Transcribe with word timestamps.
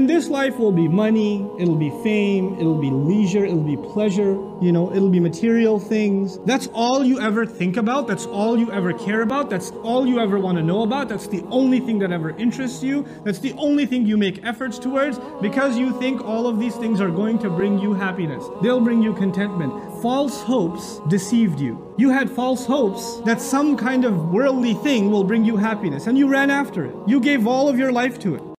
And 0.00 0.08
this 0.08 0.28
life 0.28 0.56
will 0.56 0.72
be 0.72 0.88
money, 0.88 1.46
it'll 1.58 1.76
be 1.76 1.90
fame, 2.02 2.54
it'll 2.58 2.80
be 2.80 2.90
leisure, 2.90 3.44
it'll 3.44 3.60
be 3.60 3.76
pleasure, 3.76 4.32
you 4.62 4.72
know, 4.72 4.90
it'll 4.94 5.10
be 5.10 5.20
material 5.20 5.78
things. 5.78 6.38
That's 6.46 6.68
all 6.68 7.04
you 7.04 7.20
ever 7.20 7.44
think 7.44 7.76
about, 7.76 8.08
that's 8.08 8.24
all 8.24 8.58
you 8.58 8.72
ever 8.72 8.94
care 8.94 9.20
about, 9.20 9.50
that's 9.50 9.72
all 9.82 10.06
you 10.06 10.18
ever 10.18 10.38
want 10.38 10.56
to 10.56 10.64
know 10.64 10.84
about, 10.84 11.10
that's 11.10 11.26
the 11.26 11.44
only 11.50 11.80
thing 11.80 11.98
that 11.98 12.12
ever 12.12 12.30
interests 12.38 12.82
you, 12.82 13.06
that's 13.24 13.40
the 13.40 13.52
only 13.58 13.84
thing 13.84 14.06
you 14.06 14.16
make 14.16 14.42
efforts 14.42 14.78
towards 14.78 15.18
because 15.42 15.76
you 15.76 15.92
think 16.00 16.24
all 16.24 16.46
of 16.46 16.58
these 16.58 16.76
things 16.76 16.98
are 16.98 17.10
going 17.10 17.38
to 17.38 17.50
bring 17.50 17.78
you 17.78 17.92
happiness. 17.92 18.42
They'll 18.62 18.80
bring 18.80 19.02
you 19.02 19.12
contentment. 19.12 20.00
False 20.00 20.40
hopes 20.40 21.02
deceived 21.08 21.60
you. 21.60 21.94
You 21.98 22.08
had 22.08 22.30
false 22.30 22.64
hopes 22.64 23.20
that 23.26 23.38
some 23.38 23.76
kind 23.76 24.06
of 24.06 24.30
worldly 24.30 24.72
thing 24.72 25.10
will 25.10 25.24
bring 25.24 25.44
you 25.44 25.58
happiness 25.58 26.06
and 26.06 26.16
you 26.16 26.26
ran 26.26 26.48
after 26.48 26.86
it. 26.86 26.94
You 27.06 27.20
gave 27.20 27.46
all 27.46 27.68
of 27.68 27.78
your 27.78 27.92
life 27.92 28.18
to 28.20 28.36
it. 28.36 28.42